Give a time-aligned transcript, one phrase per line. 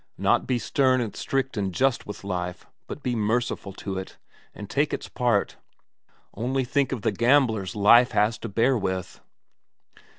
[0.17, 4.17] Not be stern and strict and just with life, but be merciful to it,
[4.55, 5.57] and take its part;
[6.33, 9.19] only think of the gamblers life has to bear with!"